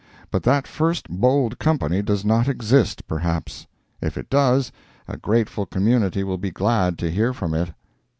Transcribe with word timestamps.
But 0.31 0.41
that 0.41 0.65
first 0.65 1.07
bold 1.11 1.59
company 1.59 2.01
does 2.01 2.25
not 2.25 2.47
exist, 2.47 3.05
perhaps; 3.07 3.67
if 4.01 4.17
it 4.17 4.31
does, 4.31 4.71
a 5.07 5.15
grateful 5.15 5.67
community 5.67 6.23
will 6.23 6.39
be 6.39 6.49
glad 6.49 6.97
to 6.97 7.11
hear 7.11 7.33
from 7.35 7.53
it. 7.53 7.71